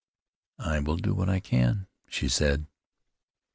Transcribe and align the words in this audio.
"I 0.57 0.79
will 0.79 0.97
do 0.97 1.13
what 1.13 1.29
I 1.29 1.39
can," 1.39 1.85
she 2.09 2.27
said. 2.27 2.65